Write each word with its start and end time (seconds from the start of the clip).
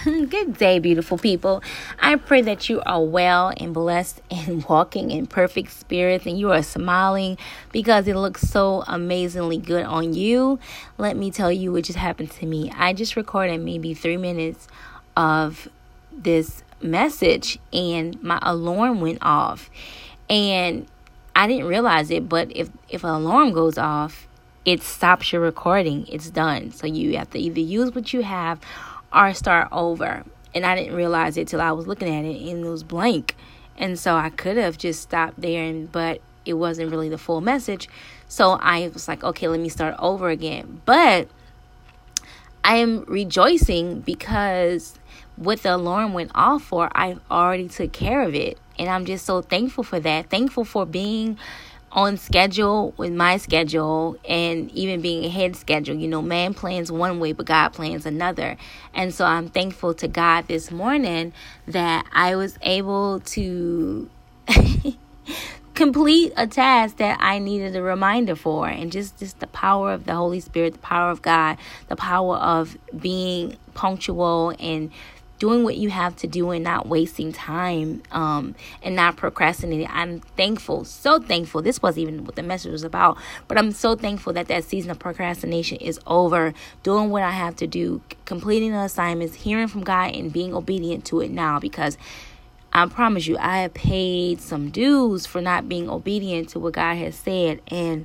Good 0.04 0.58
day, 0.58 0.78
beautiful 0.78 1.18
people. 1.18 1.62
I 1.98 2.16
pray 2.16 2.40
that 2.42 2.68
you 2.68 2.80
are 2.82 3.02
well 3.02 3.52
and 3.56 3.74
blessed 3.74 4.20
and 4.30 4.64
walking 4.68 5.10
in 5.10 5.26
perfect 5.26 5.72
spirits 5.72 6.26
and 6.26 6.38
you 6.38 6.52
are 6.52 6.62
smiling 6.62 7.38
because 7.72 8.06
it 8.06 8.14
looks 8.14 8.42
so 8.42 8.84
amazingly 8.86 9.58
good 9.58 9.84
on 9.84 10.12
you. 10.12 10.58
Let 10.98 11.16
me 11.16 11.30
tell 11.30 11.50
you 11.50 11.72
what 11.72 11.84
just 11.84 11.98
happened 11.98 12.30
to 12.32 12.46
me. 12.46 12.70
I 12.76 12.92
just 12.92 13.16
recorded 13.16 13.60
maybe 13.60 13.94
three 13.94 14.16
minutes 14.16 14.68
of 15.16 15.68
this 16.12 16.62
message 16.80 17.58
and 17.72 18.22
my 18.22 18.38
alarm 18.42 19.00
went 19.00 19.18
off. 19.22 19.68
And 20.30 20.86
I 21.34 21.46
didn't 21.48 21.66
realize 21.66 22.10
it, 22.10 22.28
but 22.28 22.54
if, 22.54 22.68
if 22.88 23.02
an 23.02 23.10
alarm 23.10 23.52
goes 23.52 23.78
off, 23.78 24.28
it 24.64 24.82
stops 24.82 25.32
your 25.32 25.40
recording. 25.40 26.06
It's 26.08 26.30
done. 26.30 26.72
So 26.72 26.86
you 26.86 27.16
have 27.16 27.30
to 27.30 27.38
either 27.38 27.60
use 27.60 27.94
what 27.94 28.12
you 28.12 28.22
have 28.22 28.60
or 29.12 29.34
start 29.34 29.68
over. 29.72 30.24
And 30.54 30.64
I 30.64 30.74
didn't 30.74 30.94
realize 30.94 31.36
it 31.36 31.48
till 31.48 31.60
I 31.60 31.72
was 31.72 31.86
looking 31.86 32.08
at 32.08 32.24
it 32.24 32.40
and 32.50 32.64
it 32.64 32.68
was 32.68 32.82
blank. 32.82 33.36
And 33.76 33.98
so 33.98 34.16
I 34.16 34.30
could 34.30 34.56
have 34.56 34.76
just 34.76 35.02
stopped 35.02 35.40
there 35.40 35.62
and 35.64 35.90
but 35.90 36.20
it 36.44 36.54
wasn't 36.54 36.90
really 36.90 37.08
the 37.08 37.18
full 37.18 37.40
message. 37.40 37.88
So 38.26 38.52
I 38.52 38.88
was 38.88 39.06
like, 39.06 39.22
okay, 39.22 39.48
let 39.48 39.60
me 39.60 39.68
start 39.68 39.94
over 39.98 40.30
again. 40.30 40.80
But 40.84 41.28
I 42.64 42.76
am 42.76 43.04
rejoicing 43.06 44.00
because 44.00 44.98
what 45.36 45.62
the 45.62 45.74
alarm 45.74 46.12
went 46.14 46.32
off 46.34 46.64
for, 46.64 46.90
I 46.94 47.16
already 47.30 47.68
took 47.68 47.92
care 47.92 48.22
of 48.22 48.34
it. 48.34 48.58
And 48.78 48.88
I'm 48.88 49.04
just 49.04 49.26
so 49.26 49.42
thankful 49.42 49.84
for 49.84 50.00
that. 50.00 50.30
Thankful 50.30 50.64
for 50.64 50.86
being 50.86 51.38
on 51.92 52.16
schedule 52.16 52.92
with 52.96 53.12
my 53.12 53.36
schedule 53.38 54.16
and 54.28 54.70
even 54.72 55.00
being 55.00 55.24
ahead 55.24 55.56
schedule. 55.56 55.96
You 55.96 56.08
know, 56.08 56.22
man 56.22 56.54
plans 56.54 56.92
one 56.92 57.18
way, 57.20 57.32
but 57.32 57.46
God 57.46 57.70
plans 57.70 58.06
another. 58.06 58.56
And 58.94 59.14
so 59.14 59.24
I'm 59.24 59.48
thankful 59.48 59.94
to 59.94 60.08
God 60.08 60.48
this 60.48 60.70
morning 60.70 61.32
that 61.66 62.06
I 62.12 62.36
was 62.36 62.58
able 62.62 63.20
to 63.20 64.10
complete 65.74 66.32
a 66.36 66.46
task 66.46 66.96
that 66.98 67.18
I 67.20 67.38
needed 67.38 67.74
a 67.76 67.82
reminder 67.82 68.36
for. 68.36 68.68
And 68.68 68.92
just, 68.92 69.18
just 69.18 69.40
the 69.40 69.46
power 69.46 69.92
of 69.92 70.04
the 70.04 70.14
Holy 70.14 70.40
Spirit, 70.40 70.74
the 70.74 70.80
power 70.80 71.10
of 71.10 71.22
God, 71.22 71.56
the 71.88 71.96
power 71.96 72.36
of 72.36 72.76
being 72.98 73.56
punctual 73.74 74.54
and 74.58 74.90
doing 75.38 75.62
what 75.62 75.76
you 75.76 75.90
have 75.90 76.16
to 76.16 76.26
do 76.26 76.50
and 76.50 76.64
not 76.64 76.86
wasting 76.86 77.32
time 77.32 78.02
um, 78.10 78.54
and 78.82 78.96
not 78.96 79.16
procrastinating. 79.16 79.86
I'm 79.90 80.20
thankful, 80.20 80.84
so 80.84 81.18
thankful. 81.18 81.62
This 81.62 81.80
wasn't 81.80 82.08
even 82.08 82.24
what 82.24 82.36
the 82.36 82.42
message 82.42 82.72
was 82.72 82.84
about, 82.84 83.18
but 83.46 83.56
I'm 83.56 83.72
so 83.72 83.94
thankful 83.94 84.32
that 84.32 84.48
that 84.48 84.64
season 84.64 84.90
of 84.90 84.98
procrastination 84.98 85.78
is 85.78 86.00
over. 86.06 86.54
Doing 86.82 87.10
what 87.10 87.22
I 87.22 87.30
have 87.30 87.56
to 87.56 87.66
do, 87.66 88.02
completing 88.24 88.72
the 88.72 88.80
assignments, 88.80 89.36
hearing 89.36 89.68
from 89.68 89.84
God, 89.84 90.14
and 90.14 90.32
being 90.32 90.54
obedient 90.54 91.04
to 91.06 91.20
it 91.20 91.30
now 91.30 91.58
because. 91.58 91.96
I 92.70 92.84
promise 92.84 93.26
you, 93.26 93.38
I 93.38 93.62
have 93.62 93.72
paid 93.72 94.42
some 94.42 94.68
dues 94.68 95.24
for 95.24 95.40
not 95.40 95.70
being 95.70 95.88
obedient 95.88 96.50
to 96.50 96.58
what 96.58 96.74
God 96.74 96.96
has 96.96 97.16
said. 97.16 97.62
And 97.68 98.04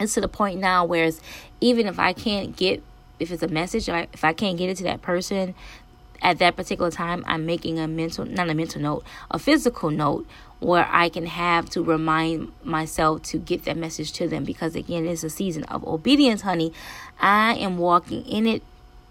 it's 0.00 0.14
to 0.14 0.20
the 0.20 0.28
point 0.28 0.58
now 0.58 0.84
where 0.84 1.04
it's, 1.04 1.20
even 1.60 1.86
if 1.86 1.96
I 1.96 2.12
can't 2.12 2.56
get 2.56 2.82
if 3.20 3.30
it's 3.30 3.44
a 3.44 3.48
message, 3.48 3.88
if 3.88 4.24
I 4.24 4.32
can't 4.32 4.58
get 4.58 4.70
it 4.70 4.76
to 4.78 4.84
that 4.84 5.02
person 5.02 5.54
at 6.22 6.38
that 6.38 6.56
particular 6.56 6.90
time, 6.90 7.24
I'm 7.26 7.46
making 7.46 7.78
a 7.78 7.88
mental, 7.88 8.24
not 8.24 8.48
a 8.50 8.54
mental 8.54 8.80
note, 8.80 9.04
a 9.30 9.38
physical 9.38 9.90
note 9.90 10.26
where 10.60 10.86
I 10.90 11.08
can 11.08 11.26
have 11.26 11.70
to 11.70 11.82
remind 11.82 12.52
myself 12.62 13.22
to 13.24 13.38
get 13.38 13.64
that 13.64 13.76
message 13.76 14.12
to 14.14 14.28
them 14.28 14.44
because 14.44 14.76
again, 14.76 15.06
it's 15.06 15.24
a 15.24 15.30
season 15.30 15.64
of 15.64 15.86
obedience, 15.86 16.42
honey. 16.42 16.72
I 17.18 17.54
am 17.54 17.78
walking 17.78 18.24
in 18.26 18.46
it. 18.46 18.62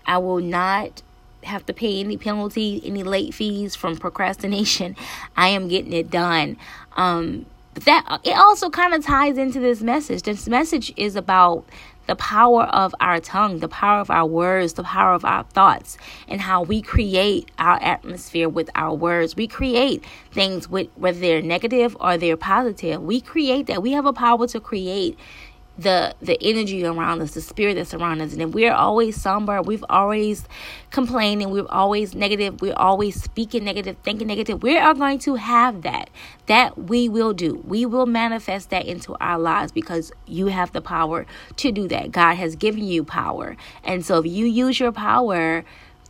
I 0.06 0.20
will 0.20 0.40
not 0.40 1.02
have 1.44 1.66
to 1.66 1.74
pay 1.74 2.00
any 2.00 2.18
penalty, 2.18 2.82
any 2.86 3.04
late 3.04 3.34
fees 3.34 3.76
from 3.76 3.98
procrastination. 3.98 4.96
I 5.38 5.50
am 5.50 5.68
getting 5.68 5.94
it 5.94 6.12
done. 6.12 6.58
Um, 6.96 7.46
but 7.80 7.86
that 7.86 8.20
it 8.26 8.38
also 8.38 8.70
kind 8.70 8.94
of 8.94 9.06
ties 9.06 9.38
into 9.38 9.60
this 9.60 9.82
message. 9.82 10.24
This 10.24 10.50
message 10.50 10.92
is 10.98 11.16
about 11.16 11.66
the 12.08 12.16
power 12.16 12.64
of 12.64 12.94
our 13.00 13.20
tongue, 13.20 13.60
the 13.60 13.70
power 13.70 14.02
of 14.02 14.10
our 14.10 14.26
words, 14.26 14.74
the 14.74 14.84
power 14.84 15.14
of 15.14 15.24
our 15.24 15.44
thoughts, 15.44 15.98
and 16.28 16.42
how 16.42 16.64
we 16.64 16.82
create 16.82 17.50
our 17.58 17.82
atmosphere 17.82 18.50
with 18.50 18.70
our 18.76 18.94
words. 18.94 19.36
We 19.36 19.48
create 19.48 20.04
things 20.32 20.68
with 20.68 20.90
whether 20.96 21.20
they're 21.20 21.42
negative 21.42 21.96
or 22.02 22.18
they're 22.18 22.36
positive. 22.36 23.02
We 23.02 23.22
create 23.22 23.68
that. 23.68 23.82
We 23.82 23.92
have 23.94 24.06
a 24.06 24.14
power 24.14 24.48
to 24.48 24.60
create 24.60 25.18
the 25.80 26.14
the 26.22 26.38
energy 26.42 26.86
around 26.86 27.22
us, 27.22 27.32
the 27.32 27.42
spirit 27.42 27.76
that's 27.76 27.94
around 27.94 28.22
us. 28.22 28.34
And 28.34 28.42
if 28.42 28.50
we're 28.50 28.74
always 28.74 29.20
somber, 29.20 29.62
we've 29.62 29.86
always 29.90 30.46
complaining, 30.92 31.52
we're 31.52 31.66
always 31.70 32.14
negative, 32.14 32.62
we're 32.62 32.74
always 32.74 33.22
speaking 33.22 33.64
negative, 33.64 33.96
thinking 34.04 34.28
negative, 34.28 34.62
we 34.62 34.78
are 34.78 34.94
going 34.94 35.20
to 35.20 35.36
have 35.36 35.82
that. 35.84 36.10
That 36.48 36.78
we 36.78 37.08
will 37.08 37.34
do. 37.34 37.64
We 37.66 37.86
will 37.86 38.06
manifest 38.06 38.72
that 38.72 38.86
into 38.86 39.16
our 39.22 39.40
lives 39.40 39.72
because 39.72 40.12
you 40.26 40.48
have 40.48 40.72
the 40.74 40.82
power 40.82 41.26
to 41.58 41.72
do 41.72 41.88
that. 41.88 42.12
God 42.12 42.36
has 42.36 42.56
given 42.56 42.84
you 42.84 43.04
power. 43.04 43.56
And 43.84 44.06
so 44.06 44.20
if 44.20 44.26
you 44.26 44.46
use 44.46 44.80
your 44.80 44.92
power 44.92 45.64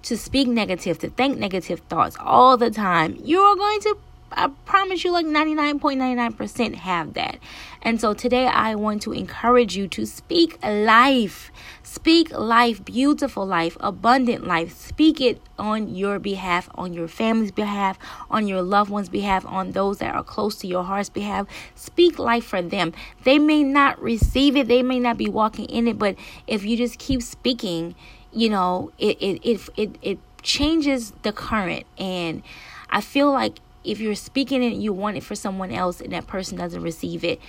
to 0.03 0.18
speak 0.18 0.47
negative, 0.47 0.97
to 1.00 1.09
think 1.09 1.38
negative 1.38 1.81
thoughts 1.90 2.16
all 2.19 2.58
the 2.58 2.72
time, 2.72 3.18
you 3.24 3.40
are 3.40 3.56
going 3.56 3.81
to 3.81 3.97
I 4.31 4.47
promise 4.66 5.03
you, 5.03 5.12
like 5.12 5.25
99.99% 5.25 6.75
have 6.75 7.13
that. 7.13 7.38
And 7.81 8.00
so 8.00 8.13
today 8.13 8.45
I 8.45 8.75
want 8.75 9.01
to 9.03 9.12
encourage 9.12 9.75
you 9.75 9.88
to 9.90 10.06
speak 10.06 10.57
life. 10.63 11.51
Speak 11.81 12.31
life, 12.31 12.84
beautiful 12.84 13.45
life, 13.45 13.78
abundant 13.79 14.45
life. 14.45 14.75
Speak 14.75 15.19
it 15.22 15.41
on 15.57 15.95
your 15.95 16.19
behalf, 16.19 16.69
on 16.75 16.94
your 16.94 17.07
family's 17.07 17.51
behalf, 17.51 17.97
on 18.29 18.47
your 18.47 18.62
loved 18.62 18.91
ones' 18.91 19.09
behalf, 19.09 19.45
on 19.45 19.72
those 19.72 19.97
that 20.00 20.13
are 20.13 20.23
close 20.23 20.57
to 20.57 20.67
your 20.67 20.84
heart's 20.84 21.09
behalf. 21.09 21.47
Speak 21.75 22.19
life 22.19 22.46
for 22.46 22.61
them. 22.61 22.94
They 23.23 23.40
may 23.40 23.63
not 23.63 24.01
receive 24.01 24.56
it, 24.56 24.67
they 24.67 24.84
may 24.84 25.00
not 25.00 25.17
be 25.17 25.28
walking 25.29 25.66
in 25.66 25.88
it, 25.88 25.97
but 25.97 26.16
if 26.47 26.63
you 26.63 26.78
just 26.78 27.00
keep 27.00 27.23
speaking, 27.23 27.96
you 28.31 28.50
know, 28.50 28.91
it 29.00 29.17
it 29.19 29.41
it 29.44 29.69
it, 29.75 29.96
it 30.01 30.19
changes 30.41 31.11
the 31.23 31.34
current 31.34 31.85
and 31.97 32.44
I 32.90 33.01
feel 33.01 33.31
like 33.31 33.59
if 33.90 34.00
you're 34.00 34.16
speaking 34.16 34.64
it 34.64 34.74
you 34.74 34.94
want 34.94 35.18
it 35.18 35.24
for 35.24 35.36
someone 35.36 35.72
else 35.72 36.00
and 36.00 36.14
that 36.14 36.28
person 36.28 36.58
doesn't 36.58 36.82
receive 36.82 37.24
it, 37.24 37.40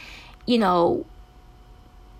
you 0.46 0.58
know, 0.58 1.04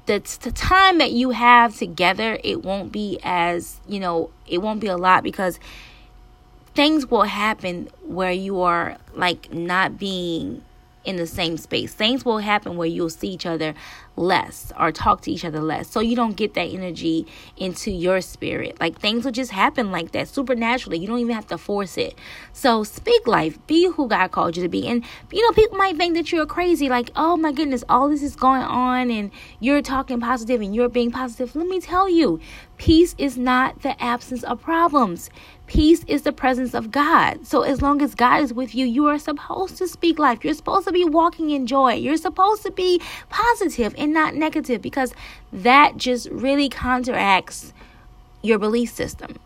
the, 0.06 0.18
the 0.42 0.50
time 0.50 0.98
that 0.98 1.12
you 1.12 1.30
have 1.30 1.76
together, 1.76 2.38
it 2.42 2.64
won't 2.64 2.92
be 2.92 3.18
as, 3.22 3.80
you 3.86 4.00
know, 4.00 4.30
it 4.46 4.58
won't 4.58 4.80
be 4.80 4.88
a 4.88 4.96
lot 4.96 5.22
because 5.22 5.58
things 6.74 7.10
will 7.10 7.22
happen 7.22 7.88
where 8.02 8.32
you 8.32 8.60
are 8.60 8.96
like 9.14 9.52
not 9.52 9.98
being 9.98 10.62
in 11.04 11.16
the 11.16 11.26
same 11.26 11.56
space. 11.56 11.94
Things 11.94 12.24
will 12.24 12.38
happen 12.38 12.76
where 12.76 12.88
you'll 12.88 13.10
see 13.10 13.28
each 13.28 13.46
other 13.46 13.74
less 14.16 14.72
or 14.78 14.92
talk 14.92 15.22
to 15.22 15.30
each 15.30 15.44
other 15.44 15.60
less. 15.60 15.88
So 15.88 16.00
you 16.00 16.14
don't 16.14 16.36
get 16.36 16.54
that 16.54 16.66
energy 16.66 17.26
into 17.56 17.90
your 17.90 18.20
spirit. 18.20 18.78
Like 18.80 18.98
things 18.98 19.24
will 19.24 19.32
just 19.32 19.50
happen 19.50 19.90
like 19.90 20.12
that 20.12 20.28
supernaturally. 20.28 20.98
You 20.98 21.06
don't 21.06 21.18
even 21.20 21.34
have 21.34 21.46
to 21.48 21.58
force 21.58 21.96
it. 21.96 22.16
So 22.52 22.84
speak 22.84 23.26
life. 23.26 23.64
Be 23.66 23.88
who 23.88 24.08
God 24.08 24.30
called 24.30 24.56
you 24.56 24.62
to 24.62 24.68
be. 24.68 24.86
And 24.86 25.04
you 25.32 25.42
know, 25.42 25.52
people 25.52 25.78
might 25.78 25.96
think 25.96 26.14
that 26.14 26.30
you're 26.32 26.46
crazy. 26.46 26.88
Like, 26.88 27.10
oh 27.16 27.36
my 27.36 27.52
goodness, 27.52 27.82
all 27.88 28.08
this 28.08 28.22
is 28.22 28.36
going 28.36 28.62
on 28.62 29.10
and 29.10 29.30
you're 29.58 29.82
talking 29.82 30.20
positive 30.20 30.60
and 30.60 30.74
you're 30.74 30.88
being 30.88 31.10
positive. 31.10 31.56
Let 31.56 31.66
me 31.66 31.80
tell 31.80 32.08
you, 32.08 32.40
peace 32.76 33.14
is 33.16 33.38
not 33.38 33.82
the 33.82 34.00
absence 34.02 34.42
of 34.44 34.60
problems. 34.60 35.30
Peace 35.70 36.02
is 36.08 36.22
the 36.22 36.32
presence 36.32 36.74
of 36.74 36.90
God. 36.90 37.46
So 37.46 37.62
as 37.62 37.80
long 37.80 38.02
as 38.02 38.16
God 38.16 38.42
is 38.42 38.52
with 38.52 38.74
you, 38.74 38.84
you 38.84 39.06
are 39.06 39.20
supposed 39.20 39.76
to 39.76 39.86
speak 39.86 40.18
life. 40.18 40.44
You're 40.44 40.54
supposed 40.54 40.88
to 40.88 40.92
be 40.92 41.04
walking 41.04 41.50
in 41.50 41.68
joy. 41.68 41.92
You're 41.92 42.16
supposed 42.16 42.64
to 42.64 42.72
be 42.72 43.00
positive 43.28 43.94
and 43.96 44.12
not 44.12 44.34
negative 44.34 44.82
because 44.82 45.14
that 45.52 45.96
just 45.96 46.28
really 46.30 46.68
counteracts 46.68 47.72
your 48.42 48.58
belief 48.58 48.90
system. 48.90 49.38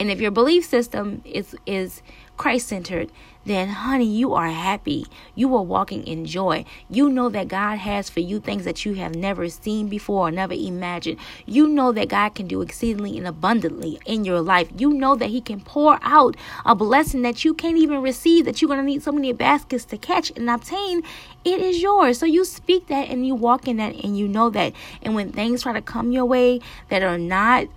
And 0.00 0.10
if 0.10 0.20
your 0.20 0.32
belief 0.32 0.64
system 0.64 1.22
is 1.24 1.54
is 1.64 2.02
Christ 2.36 2.68
centered, 2.68 3.10
then 3.46 3.68
honey, 3.68 4.06
you 4.06 4.34
are 4.34 4.48
happy. 4.48 5.06
You 5.36 5.54
are 5.54 5.62
walking 5.62 6.04
in 6.04 6.26
joy. 6.26 6.64
You 6.90 7.08
know 7.08 7.28
that 7.28 7.46
God 7.46 7.78
has 7.78 8.10
for 8.10 8.18
you 8.18 8.40
things 8.40 8.64
that 8.64 8.84
you 8.84 8.94
have 8.94 9.14
never 9.14 9.48
seen 9.48 9.88
before 9.88 10.26
or 10.28 10.30
never 10.32 10.52
imagined. 10.52 11.18
You 11.46 11.68
know 11.68 11.92
that 11.92 12.08
God 12.08 12.30
can 12.30 12.48
do 12.48 12.60
exceedingly 12.60 13.16
and 13.16 13.26
abundantly 13.26 14.00
in 14.04 14.24
your 14.24 14.40
life. 14.40 14.68
You 14.76 14.92
know 14.92 15.14
that 15.14 15.30
He 15.30 15.40
can 15.40 15.60
pour 15.60 16.00
out 16.02 16.36
a 16.64 16.74
blessing 16.74 17.22
that 17.22 17.44
you 17.44 17.54
can't 17.54 17.78
even 17.78 18.02
receive, 18.02 18.46
that 18.46 18.60
you're 18.60 18.68
going 18.68 18.80
to 18.80 18.84
need 18.84 19.04
so 19.04 19.12
many 19.12 19.32
baskets 19.32 19.84
to 19.86 19.96
catch 19.96 20.32
and 20.34 20.50
obtain. 20.50 21.02
It 21.44 21.60
is 21.60 21.80
yours. 21.80 22.18
So 22.18 22.26
you 22.26 22.44
speak 22.44 22.88
that 22.88 23.08
and 23.08 23.24
you 23.24 23.36
walk 23.36 23.68
in 23.68 23.76
that 23.76 23.94
and 23.94 24.18
you 24.18 24.26
know 24.26 24.50
that. 24.50 24.72
And 25.02 25.14
when 25.14 25.30
things 25.30 25.62
try 25.62 25.72
to 25.72 25.82
come 25.82 26.10
your 26.10 26.24
way 26.24 26.60
that 26.88 27.04
are 27.04 27.18
not 27.18 27.68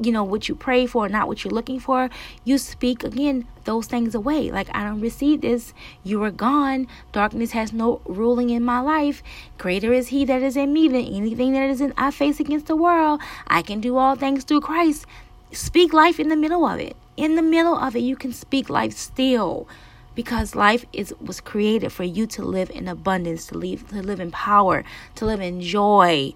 you 0.00 0.12
know 0.12 0.24
what 0.24 0.48
you 0.48 0.54
pray 0.54 0.86
for 0.86 1.08
not 1.08 1.28
what 1.28 1.44
you're 1.44 1.52
looking 1.52 1.80
for 1.80 2.08
you 2.44 2.58
speak 2.58 3.04
again 3.04 3.46
those 3.68 3.86
things 3.86 4.14
away. 4.14 4.50
Like 4.50 4.68
i 4.74 4.82
don't 4.82 5.02
receive 5.02 5.42
this. 5.42 5.74
You 6.02 6.22
are 6.24 6.30
gone. 6.30 6.86
Darkness 7.12 7.52
has 7.52 7.70
no 7.70 8.00
ruling 8.06 8.48
in 8.48 8.64
my 8.64 8.80
life. 8.80 9.22
Greater 9.58 9.92
is 9.92 10.08
he 10.08 10.24
that 10.24 10.42
is 10.42 10.56
in 10.56 10.72
me 10.72 10.88
than 10.88 11.04
anything 11.04 11.52
that 11.52 11.68
is 11.68 11.82
in 11.82 11.92
i 11.96 12.10
face 12.10 12.40
against 12.40 12.66
the 12.66 12.76
world. 12.76 13.20
I 13.46 13.60
can 13.60 13.80
do 13.80 13.98
all 13.98 14.16
things 14.16 14.44
through 14.44 14.62
christ. 14.62 15.04
Speak 15.52 15.92
life 15.92 16.18
in 16.18 16.28
the 16.28 16.36
middle 16.36 16.66
of 16.66 16.80
it. 16.80 16.96
In 17.16 17.36
the 17.36 17.42
middle 17.42 17.76
of 17.76 17.94
it, 17.94 18.00
you 18.00 18.16
can 18.16 18.32
speak 18.32 18.70
life 18.70 18.94
still 18.94 19.68
because 20.14 20.54
life 20.54 20.84
is 20.92 21.14
was 21.20 21.40
created 21.40 21.92
for 21.92 22.04
you 22.04 22.26
to 22.26 22.42
live 22.42 22.70
in 22.70 22.88
abundance, 22.88 23.46
to 23.48 23.58
live 23.58 23.88
to 23.90 24.02
live 24.02 24.20
in 24.20 24.30
power, 24.30 24.82
to 25.16 25.26
live 25.26 25.40
in 25.40 25.60
joy, 25.60 26.32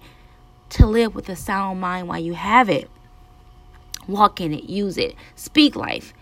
to 0.69 0.85
live 0.85 1.15
with 1.15 1.27
a 1.29 1.35
sound 1.35 1.81
mind 1.81 2.07
while 2.07 2.19
you 2.19 2.35
have 2.35 2.69
it. 2.69 2.89
Walk 4.07 4.41
in 4.41 4.53
it, 4.53 4.65
use 4.65 4.97
it, 4.97 5.15
speak 5.35 5.75
life. 5.75 6.13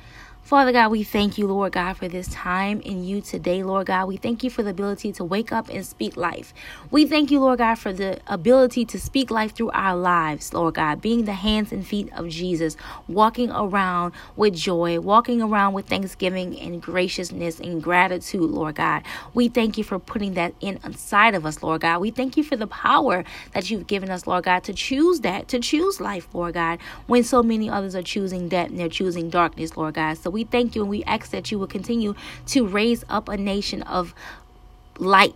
Father 0.52 0.74
God, 0.74 0.92
we 0.92 1.04
thank 1.04 1.38
you, 1.38 1.48
Lord 1.48 1.72
God, 1.72 1.94
for 1.96 2.10
this 2.10 2.28
time 2.28 2.82
in 2.82 3.06
you 3.06 3.22
today, 3.22 3.64
Lord 3.64 3.88
God. 3.88 4.10
We 4.10 4.18
thank 4.18 4.44
you 4.44 4.50
for 4.50 4.64
the 4.64 4.72
ability 4.72 5.14
to 5.14 5.24
wake 5.24 5.54
up 5.54 5.70
and 5.70 5.86
speak 5.86 6.18
life. 6.18 6.54
We 6.92 7.06
thank 7.06 7.32
you, 7.32 7.40
Lord 7.40 7.60
God, 7.60 7.76
for 7.76 7.94
the 7.94 8.20
ability 8.28 8.84
to 8.84 9.00
speak 9.00 9.32
life 9.32 9.56
through 9.56 9.72
our 9.72 9.96
lives, 9.96 10.54
Lord 10.54 10.74
God, 10.74 11.02
being 11.02 11.24
the 11.24 11.32
hands 11.32 11.72
and 11.72 11.88
feet 11.88 12.12
of 12.12 12.28
Jesus, 12.28 12.76
walking 13.08 13.50
around 13.50 14.12
with 14.36 14.54
joy, 14.54 15.00
walking 15.00 15.42
around 15.42 15.72
with 15.72 15.88
thanksgiving 15.88 16.60
and 16.60 16.82
graciousness 16.82 17.62
and 17.62 17.82
gratitude, 17.82 18.42
Lord 18.42 18.76
God. 18.76 19.04
We 19.34 19.48
thank 19.48 19.78
you 19.78 19.86
for 19.86 20.00
putting 20.00 20.34
that 20.34 20.54
in 20.60 20.82
inside 20.84 21.34
of 21.34 21.46
us, 21.46 21.64
Lord 21.64 21.80
God. 21.80 22.02
We 22.02 22.12
thank 22.12 22.36
you 22.36 22.44
for 22.44 22.58
the 22.58 22.68
power 22.68 23.24
that 23.54 23.72
you've 23.72 23.88
given 23.88 24.10
us, 24.10 24.28
Lord 24.28 24.44
God, 24.44 24.66
to 24.66 24.74
choose 24.74 25.22
that, 25.22 25.48
to 25.48 25.60
choose 25.60 26.02
life, 26.02 26.28
Lord 26.34 26.56
God, 26.56 26.80
when 27.08 27.24
so 27.24 27.42
many 27.42 27.70
others 27.70 27.96
are 27.96 28.04
choosing 28.04 28.50
death 28.50 28.68
and 28.68 28.78
they're 28.78 28.90
choosing 28.90 29.30
darkness, 29.30 29.78
Lord 29.78 29.94
God. 29.94 30.18
So 30.18 30.30
we 30.30 30.41
we 30.42 30.46
thank 30.46 30.76
you 30.76 30.82
and 30.82 30.90
we 30.90 31.04
ask 31.04 31.30
that 31.30 31.52
you 31.52 31.60
will 31.60 31.68
continue 31.68 32.16
to 32.48 32.66
raise 32.66 33.06
up 33.10 33.30
a 33.30 33.38
nation 33.38 33.84
of 33.84 34.16
light 34.98 35.36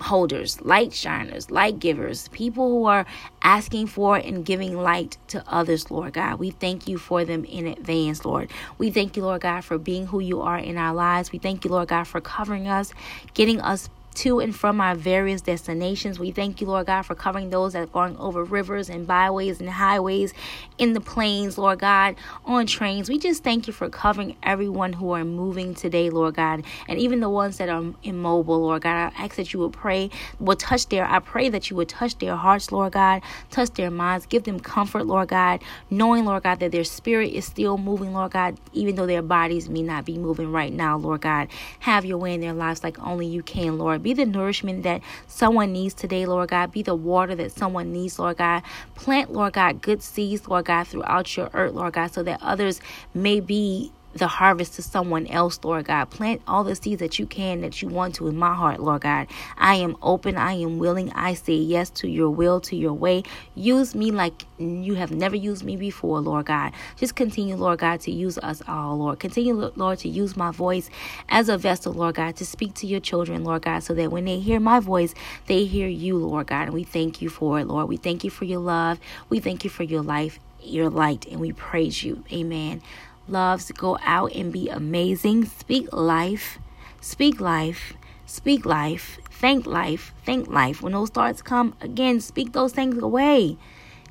holders, 0.00 0.60
light 0.60 0.92
shiners, 0.92 1.50
light 1.50 1.78
givers, 1.78 2.28
people 2.28 2.68
who 2.68 2.84
are 2.84 3.06
asking 3.42 3.86
for 3.86 4.16
and 4.16 4.44
giving 4.44 4.76
light 4.76 5.16
to 5.28 5.42
others, 5.46 5.90
Lord 5.90 6.12
God. 6.12 6.38
We 6.38 6.50
thank 6.50 6.86
you 6.86 6.98
for 6.98 7.24
them 7.24 7.46
in 7.46 7.66
advance, 7.66 8.22
Lord. 8.26 8.50
We 8.76 8.90
thank 8.90 9.16
you, 9.16 9.22
Lord 9.22 9.40
God, 9.40 9.64
for 9.64 9.78
being 9.78 10.08
who 10.08 10.20
you 10.20 10.42
are 10.42 10.58
in 10.58 10.76
our 10.76 10.92
lives. 10.92 11.32
We 11.32 11.38
thank 11.38 11.64
you, 11.64 11.70
Lord 11.70 11.88
God, 11.88 12.04
for 12.04 12.20
covering 12.20 12.68
us, 12.68 12.92
getting 13.32 13.62
us 13.62 13.88
to 14.14 14.40
and 14.40 14.54
from 14.54 14.80
our 14.80 14.94
various 14.94 15.40
destinations. 15.40 16.18
We 16.18 16.30
thank 16.30 16.60
you, 16.60 16.66
Lord 16.66 16.86
God, 16.86 17.02
for 17.02 17.14
covering 17.14 17.50
those 17.50 17.72
that 17.72 17.82
are 17.82 17.86
going 17.86 18.16
over 18.18 18.44
rivers 18.44 18.88
and 18.88 19.06
byways 19.06 19.60
and 19.60 19.70
highways, 19.70 20.32
in 20.78 20.92
the 20.92 21.00
planes, 21.00 21.56
Lord 21.56 21.78
God, 21.78 22.16
on 22.44 22.66
trains. 22.66 23.08
We 23.08 23.18
just 23.18 23.44
thank 23.44 23.66
you 23.66 23.72
for 23.72 23.88
covering 23.88 24.36
everyone 24.42 24.92
who 24.92 25.12
are 25.12 25.24
moving 25.24 25.74
today, 25.74 26.10
Lord 26.10 26.34
God, 26.34 26.64
and 26.88 26.98
even 26.98 27.20
the 27.20 27.28
ones 27.28 27.58
that 27.58 27.68
are 27.68 27.84
immobile, 28.02 28.60
Lord 28.60 28.82
God. 28.82 29.12
I 29.16 29.24
ask 29.24 29.36
that 29.36 29.52
you 29.52 29.60
would 29.60 29.72
pray, 29.72 30.10
will 30.40 30.56
touch 30.56 30.88
their, 30.88 31.06
I 31.06 31.20
pray 31.20 31.48
that 31.48 31.70
you 31.70 31.76
would 31.76 31.88
touch 31.88 32.18
their 32.18 32.36
hearts, 32.36 32.72
Lord 32.72 32.92
God, 32.92 33.22
touch 33.50 33.70
their 33.70 33.90
minds, 33.90 34.26
give 34.26 34.44
them 34.44 34.58
comfort, 34.58 35.04
Lord 35.04 35.28
God, 35.28 35.62
knowing, 35.90 36.24
Lord 36.24 36.42
God, 36.42 36.60
that 36.60 36.72
their 36.72 36.84
spirit 36.84 37.32
is 37.32 37.44
still 37.44 37.78
moving, 37.78 38.12
Lord 38.12 38.32
God, 38.32 38.58
even 38.72 38.96
though 38.96 39.06
their 39.06 39.22
bodies 39.22 39.68
may 39.68 39.82
not 39.82 40.04
be 40.04 40.18
moving 40.18 40.50
right 40.50 40.72
now, 40.72 40.96
Lord 40.96 41.20
God. 41.20 41.48
Have 41.80 42.04
your 42.04 42.18
way 42.18 42.34
in 42.34 42.40
their 42.40 42.52
lives 42.52 42.82
like 42.82 42.98
only 43.04 43.26
you 43.26 43.42
can, 43.42 43.78
Lord. 43.78 44.02
Be 44.04 44.14
the 44.14 44.26
nourishment 44.26 44.84
that 44.84 45.02
someone 45.26 45.72
needs 45.72 45.94
today, 45.94 46.26
Lord 46.26 46.50
God. 46.50 46.70
Be 46.70 46.82
the 46.82 46.94
water 46.94 47.34
that 47.34 47.50
someone 47.52 47.92
needs, 47.92 48.20
Lord 48.20 48.36
God. 48.36 48.62
Plant, 48.94 49.32
Lord 49.32 49.54
God, 49.54 49.82
good 49.82 50.02
seeds, 50.02 50.46
Lord 50.46 50.66
God, 50.66 50.86
throughout 50.86 51.36
your 51.36 51.50
earth, 51.54 51.74
Lord 51.74 51.94
God, 51.94 52.12
so 52.12 52.22
that 52.22 52.40
others 52.42 52.80
may 53.14 53.40
be 53.40 53.90
the 54.14 54.28
harvest 54.28 54.74
to 54.74 54.82
someone 54.82 55.26
else, 55.26 55.58
Lord 55.62 55.86
God. 55.86 56.10
Plant 56.10 56.42
all 56.46 56.64
the 56.64 56.74
seeds 56.74 57.00
that 57.00 57.18
you 57.18 57.26
can, 57.26 57.60
that 57.62 57.82
you 57.82 57.88
want 57.88 58.14
to 58.16 58.28
in 58.28 58.36
my 58.36 58.54
heart, 58.54 58.80
Lord 58.80 59.02
God. 59.02 59.26
I 59.58 59.76
am 59.76 59.96
open. 60.02 60.36
I 60.36 60.52
am 60.54 60.78
willing. 60.78 61.12
I 61.12 61.34
say 61.34 61.54
yes 61.54 61.90
to 61.90 62.08
your 62.08 62.30
will, 62.30 62.60
to 62.62 62.76
your 62.76 62.92
way. 62.92 63.24
Use 63.54 63.94
me 63.94 64.10
like 64.10 64.44
you 64.58 64.94
have 64.94 65.10
never 65.10 65.36
used 65.36 65.64
me 65.64 65.76
before, 65.76 66.20
Lord 66.20 66.46
God. 66.46 66.72
Just 66.96 67.16
continue, 67.16 67.56
Lord 67.56 67.80
God, 67.80 68.00
to 68.02 68.10
use 68.12 68.38
us 68.38 68.62
all, 68.68 68.98
Lord. 68.98 69.18
Continue, 69.18 69.72
Lord, 69.76 69.98
to 70.00 70.08
use 70.08 70.36
my 70.36 70.50
voice 70.50 70.90
as 71.28 71.48
a 71.48 71.58
vessel, 71.58 71.92
Lord 71.92 72.14
God, 72.16 72.36
to 72.36 72.46
speak 72.46 72.74
to 72.74 72.86
your 72.86 73.00
children, 73.00 73.44
Lord 73.44 73.62
God, 73.62 73.82
so 73.82 73.94
that 73.94 74.10
when 74.10 74.24
they 74.24 74.38
hear 74.38 74.60
my 74.60 74.80
voice, 74.80 75.14
they 75.46 75.64
hear 75.64 75.88
you, 75.88 76.18
Lord 76.18 76.46
God. 76.46 76.64
And 76.64 76.74
we 76.74 76.84
thank 76.84 77.20
you 77.20 77.28
for 77.28 77.58
it, 77.58 77.66
Lord. 77.66 77.88
We 77.88 77.96
thank 77.96 78.24
you 78.24 78.30
for 78.30 78.44
your 78.44 78.60
love. 78.60 79.00
We 79.28 79.40
thank 79.40 79.64
you 79.64 79.70
for 79.70 79.82
your 79.82 80.02
life, 80.02 80.38
your 80.62 80.90
light, 80.90 81.26
and 81.26 81.40
we 81.40 81.52
praise 81.52 82.02
you. 82.02 82.24
Amen 82.32 82.82
loves 83.28 83.70
go 83.72 83.98
out 84.02 84.34
and 84.34 84.52
be 84.52 84.68
amazing. 84.68 85.44
Speak 85.46 85.92
life. 85.92 86.58
Speak 87.00 87.40
life. 87.40 87.94
Speak 88.26 88.64
life. 88.64 89.18
Thank 89.30 89.66
life. 89.66 90.14
Thank 90.24 90.48
life. 90.48 90.82
When 90.82 90.92
those 90.92 91.10
thoughts 91.10 91.42
come, 91.42 91.74
again, 91.80 92.20
speak 92.20 92.52
those 92.52 92.72
things 92.72 93.02
away. 93.02 93.56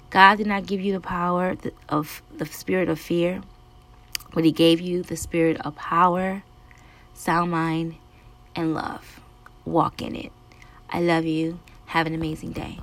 God 0.09 0.37
did 0.37 0.47
not 0.47 0.65
give 0.65 0.79
you 0.79 0.93
the 0.93 0.99
power 0.99 1.55
of 1.89 2.21
the 2.37 2.45
spirit 2.45 2.87
of 2.87 2.99
fear, 2.99 3.41
but 4.33 4.45
He 4.45 4.51
gave 4.51 4.79
you 4.79 5.01
the 5.01 5.15
spirit 5.15 5.59
of 5.65 5.75
power, 5.75 6.43
sound 7.13 7.51
mind, 7.51 7.95
and 8.55 8.75
love. 8.75 9.19
Walk 9.65 10.01
in 10.01 10.15
it. 10.15 10.31
I 10.89 11.01
love 11.01 11.25
you. 11.25 11.59
Have 11.87 12.05
an 12.05 12.13
amazing 12.13 12.51
day. 12.51 12.79